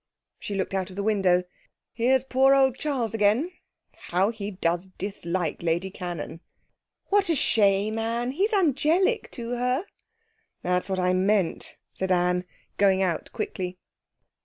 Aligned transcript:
She 0.39 0.55
looked 0.55 0.73
out 0.73 0.89
of 0.89 0.95
the 0.95 1.03
window. 1.03 1.43
'Here's 1.93 2.23
poor 2.23 2.55
old 2.55 2.75
Charles 2.79 3.13
again. 3.13 3.51
How 4.09 4.31
he 4.31 4.49
does 4.49 4.87
dislike 4.97 5.61
Lady 5.61 5.91
Cannon!' 5.91 6.39
'What 7.09 7.29
a 7.29 7.35
shame, 7.35 7.99
Anne! 7.99 8.31
He's 8.31 8.51
angelic 8.51 9.29
to 9.33 9.51
her.' 9.51 9.85
'That's 10.63 10.89
what 10.89 10.97
I 10.97 11.13
meant,' 11.13 11.77
said 11.93 12.11
Anne, 12.11 12.45
going 12.77 13.03
out 13.03 13.31
quickly. 13.31 13.77